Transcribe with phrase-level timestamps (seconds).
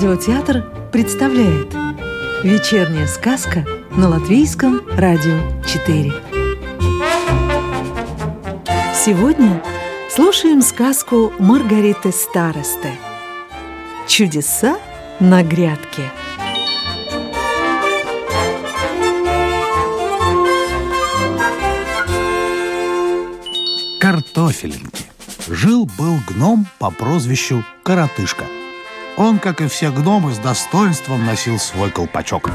[0.00, 1.74] Радиотеатр представляет
[2.42, 6.10] Вечерняя сказка на Латвийском радио 4
[8.94, 9.62] Сегодня
[10.08, 12.92] слушаем сказку Маргариты Старосты
[14.08, 14.78] Чудеса
[15.20, 16.10] на грядке
[24.00, 25.04] Картофелинки.
[25.46, 28.46] Жил-был гном по прозвищу Коротышка–
[29.20, 32.50] он, как и все гномы, с достоинством носил свой колпачок.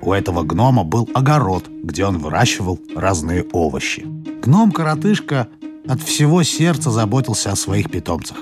[0.00, 4.06] У этого гнома был огород, где он выращивал разные овощи.
[4.42, 5.48] Гном-коротышка
[5.86, 8.38] от всего сердца заботился о своих питомцах.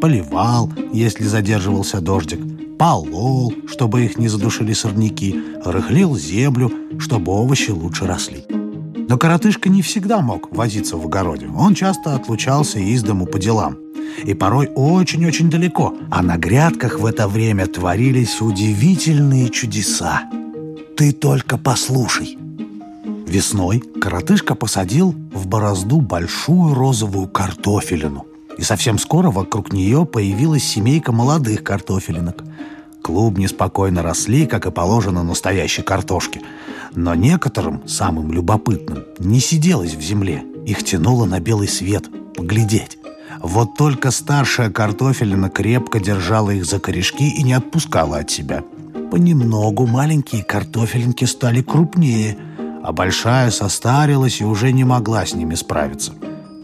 [0.00, 2.40] Поливал, если задерживался дождик,
[2.76, 8.44] полол, чтобы их не задушили сорняки, рыхлил землю, чтобы овощи лучше росли.
[9.08, 11.48] Но коротышка не всегда мог возиться в огороде.
[11.48, 13.76] Он часто отлучался из дому по делам
[14.24, 20.22] и порой очень-очень далеко, а на грядках в это время творились удивительные чудеса.
[20.96, 22.38] Ты только послушай.
[23.26, 28.26] Весной коротышка посадил в борозду большую розовую картофелину.
[28.58, 32.44] И совсем скоро вокруг нее появилась семейка молодых картофелинок.
[33.02, 36.40] Клубни спокойно росли, как и положено настоящей картошке.
[36.94, 40.44] Но некоторым, самым любопытным, не сиделось в земле.
[40.66, 42.04] Их тянуло на белый свет,
[42.36, 42.98] поглядеть.
[43.40, 48.62] Вот только старшая картофелина крепко держала их за корешки и не отпускала от себя.
[49.10, 52.36] Понемногу маленькие картофелинки стали крупнее,
[52.84, 56.12] а большая состарилась и уже не могла с ними справиться.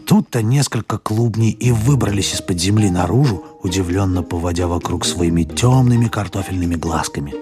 [0.09, 7.35] Тут-то несколько клубней и выбрались из-под земли наружу, удивленно поводя вокруг своими темными картофельными глазками.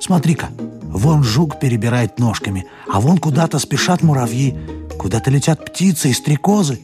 [0.00, 0.48] «Смотри-ка,
[0.82, 4.56] вон жук перебирает ножками, а вон куда-то спешат муравьи,
[4.98, 6.80] куда-то летят птицы и стрекозы.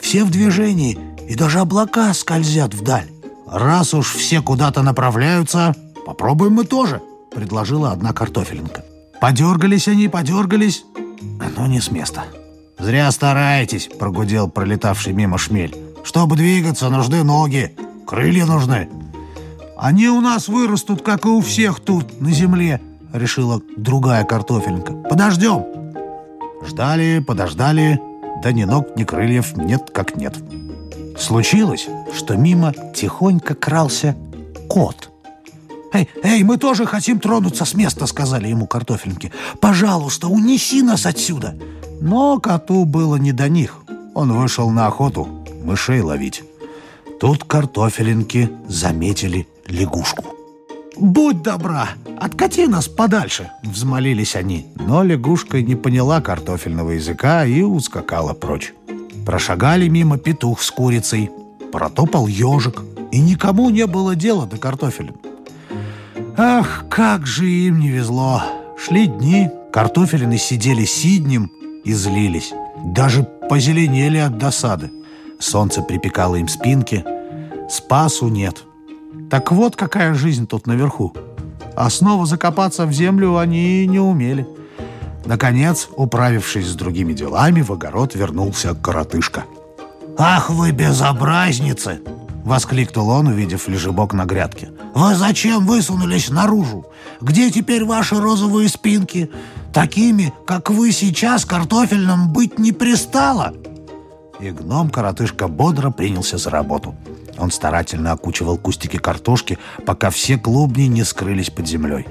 [0.00, 0.98] Все в движении,
[1.28, 3.10] и даже облака скользят вдаль.
[3.46, 5.76] Раз уж все куда-то направляются,
[6.06, 7.02] попробуем мы тоже,
[7.34, 8.82] предложила одна картофелинка.
[9.20, 10.86] Подергались они, подергались,
[11.54, 12.24] но не с места.
[12.78, 15.76] «Зря стараетесь»,— прогудел пролетавший мимо шмель.
[16.02, 17.74] «Чтобы двигаться, нужны ноги,
[18.06, 18.88] крылья нужны».
[19.76, 22.80] «Они у нас вырастут, как и у всех тут, на земле»,—
[23.12, 24.92] решила другая картофелинка.
[24.92, 25.64] «Подождем».
[26.66, 28.00] Ждали, подождали,
[28.42, 30.34] да ни ног, ни крыльев нет как нет.
[31.18, 34.16] Случилось, что мимо тихонько крался
[34.68, 35.10] кот.
[35.92, 39.32] «Эй, эй, мы тоже хотим тронуться с места»,— сказали ему картофельники.
[39.60, 41.56] «Пожалуйста, унеси нас отсюда».
[42.04, 43.82] Но коту было не до них.
[44.14, 45.26] Он вышел на охоту
[45.64, 46.44] мышей ловить.
[47.18, 50.22] Тут картофелинки заметили лягушку.
[50.98, 51.88] «Будь добра,
[52.20, 54.66] откати нас подальше!»— взмолились они.
[54.76, 58.74] Но лягушка не поняла картофельного языка и ускакала прочь.
[59.24, 61.30] Прошагали мимо петух с курицей,
[61.72, 62.82] протопал ежик,
[63.12, 65.14] и никому не было дела до картофеля.
[66.36, 68.42] Ах, как же им не везло!
[68.76, 71.50] Шли дни, картофелины сидели сиднем
[71.84, 72.52] и злились.
[72.84, 74.90] Даже позеленели от досады.
[75.38, 77.04] Солнце припекало им спинки,
[77.70, 78.64] спасу нет.
[79.30, 81.12] Так вот какая жизнь тут наверху.
[81.76, 84.46] А снова закопаться в землю они не умели.
[85.26, 89.44] Наконец, управившись с другими делами, в огород вернулся коротышка.
[90.16, 92.00] «Ах вы безобразницы!»—
[92.44, 94.70] воскликнул он, увидев лежебок на грядке.
[94.94, 96.86] «Вы зачем высунулись наружу?
[97.20, 99.30] Где теперь ваши розовые спинки?
[99.72, 103.54] Такими, как вы сейчас, картофельным быть не пристало!»
[104.38, 106.94] И гном-коротышка бодро принялся за работу.
[107.38, 112.06] Он старательно окучивал кустики картошки, пока все клубни не скрылись под землей.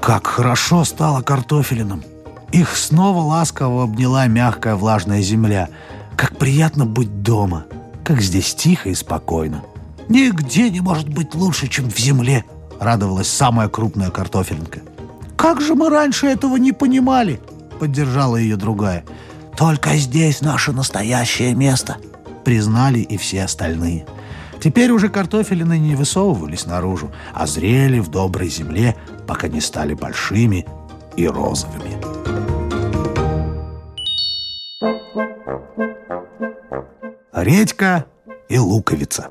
[0.00, 2.02] Как хорошо стало картофелином!
[2.52, 5.68] Их снова ласково обняла мягкая влажная земля.
[6.16, 7.64] Как приятно быть дома!
[8.04, 9.62] Как здесь тихо и спокойно!
[10.08, 12.44] Нигде не может быть лучше, чем в земле!
[12.80, 14.80] Радовалась самая крупная картофелинка.
[15.36, 17.40] «Как же мы раньше этого не понимали?»
[17.78, 19.04] Поддержала ее другая.
[19.56, 21.96] «Только здесь наше настоящее место!»
[22.44, 24.06] Признали и все остальные–
[24.60, 28.94] Теперь уже картофелины не высовывались наружу, а зрели в доброй земле,
[29.26, 30.66] пока не стали большими
[31.16, 32.09] и розовыми.
[37.42, 38.04] Редька
[38.50, 39.30] и луковица.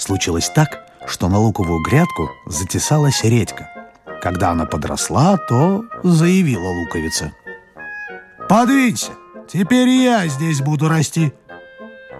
[0.00, 3.70] Случилось так, что на луковую грядку затесалась редька.
[4.20, 7.32] Когда она подросла, то заявила луковица.
[8.48, 9.12] «Подвинься,
[9.46, 11.32] теперь я здесь буду расти».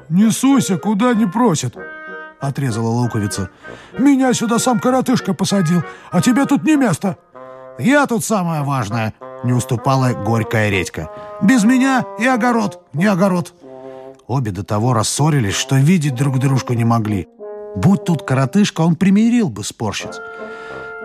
[0.08, 1.76] «Не суйся, куда не просят!»—
[2.40, 3.50] отрезала луковица.
[3.98, 7.16] «Меня сюда сам коротышка посадил, а тебе тут не место!»
[7.76, 11.10] «Я тут самое важное!»— не уступала горькая редька.
[11.42, 13.52] «Без меня и огород, не огород!»
[14.26, 17.28] Обе до того рассорились, что видеть друг дружку не могли.
[17.76, 20.20] Будь тут коротышка, он примирил бы спорщиц.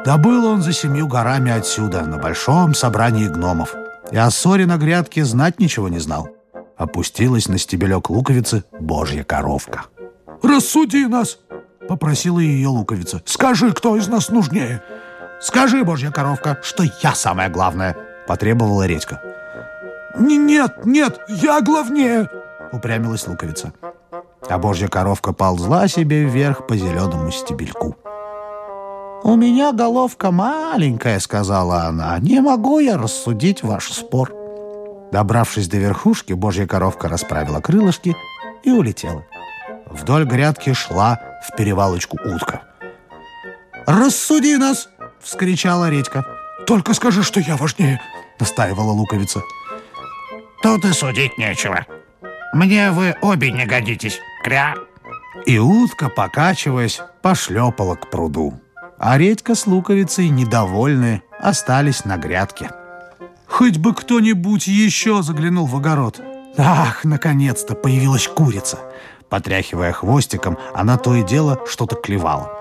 [0.06, 3.76] Да был он за семью горами отсюда, на большом собрании гномов.
[4.12, 6.30] И о ссоре на грядке знать ничего не знал.
[6.78, 9.86] Опустилась на стебелек луковицы божья коровка.
[10.42, 11.40] «Рассуди нас!»—
[11.90, 13.22] попросила ее луковица.
[13.26, 14.82] «Скажи, кто из нас нужнее!»
[15.42, 17.96] «Скажи, божья коровка, что я самое главное!»—
[18.28, 19.22] потребовала редька.
[20.18, 22.30] «Нет, нет, я главнее!»—
[22.72, 23.74] упрямилась луковица.
[24.50, 27.96] А божья коровка ползла себе вверх по зеленому стебельку.
[29.24, 32.18] «У меня головка маленькая»,— сказала она.
[32.20, 34.34] «Не могу я рассудить ваш спор».
[35.12, 38.16] Добравшись до верхушки, божья коровка расправила крылышки
[38.64, 39.26] и улетела.
[39.88, 42.62] Вдоль грядки шла в перевалочку утка.
[43.86, 44.90] «Рассуди нас!»—
[45.20, 46.26] вскричала редька.
[46.68, 48.00] «Только скажи, что я важнее!»—
[48.40, 49.42] настаивала луковица.
[50.62, 51.86] «Тут и судить нечего.
[52.54, 54.20] Мне вы обе не годитесь.
[54.44, 54.76] Кря!»
[55.46, 58.60] И утка, покачиваясь, пошлепала к пруду
[59.00, 62.70] а редька с луковицей, недовольные, остались на грядке.
[63.48, 66.22] «Хоть бы кто-нибудь еще заглянул в огород!»
[66.58, 68.78] «Ах, наконец-то появилась курица!»
[69.30, 72.52] Потряхивая хвостиком, она то и дело что-то клевала.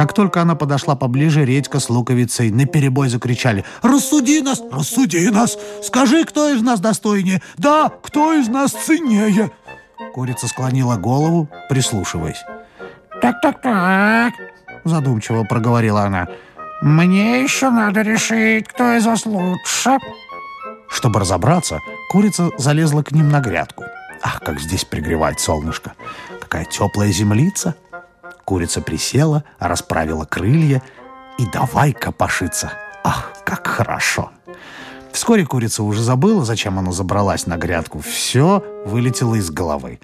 [0.00, 4.62] Как только она подошла поближе, редька с луковицей наперебой закричали «Рассуди нас!
[4.72, 5.58] Рассуди нас!
[5.82, 7.42] Скажи, кто из нас достойнее!
[7.58, 9.50] Да, кто из нас ценнее!»
[10.14, 12.42] Курица склонила голову, прислушиваясь.
[13.20, 14.32] «Так-так-так,
[14.84, 16.28] задумчиво проговорила она.
[16.80, 19.98] «Мне еще надо решить, кто из вас лучше».
[20.88, 23.84] Чтобы разобраться, курица залезла к ним на грядку.
[24.22, 25.92] Ах, как здесь пригревает солнышко!
[26.40, 27.74] Какая теплая землица!
[28.50, 30.82] Курица присела, расправила крылья
[31.38, 32.72] и давай копошиться.
[33.04, 34.32] Ах, как хорошо!
[35.12, 38.00] Вскоре курица уже забыла, зачем она забралась на грядку.
[38.00, 40.00] Все вылетело из головы.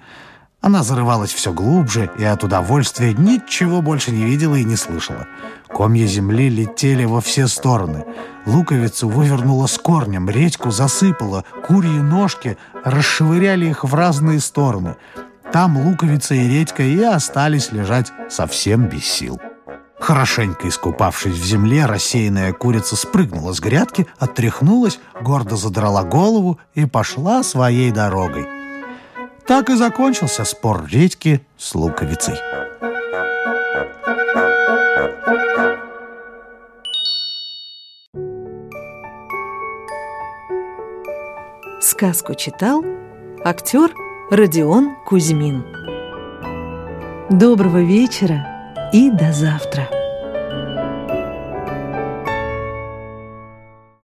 [0.61, 5.27] Она зарывалась все глубже и от удовольствия ничего больше не видела и не слышала.
[5.67, 8.05] Комья земли летели во все стороны.
[8.45, 14.95] Луковицу вывернула с корнем, редьку засыпала, курьи ножки расшвыряли их в разные стороны.
[15.51, 19.39] Там луковица и редька и остались лежать совсем без сил.
[19.99, 27.41] Хорошенько искупавшись в земле, рассеянная курица спрыгнула с грядки, отряхнулась, гордо задрала голову и пошла
[27.43, 28.47] своей дорогой.
[29.47, 32.35] Так и закончился спор редьки с луковицей.
[41.79, 42.83] Сказку читал
[43.43, 43.91] актер
[44.29, 45.63] Родион Кузьмин.
[47.29, 48.45] Доброго вечера
[48.91, 49.96] и до завтра!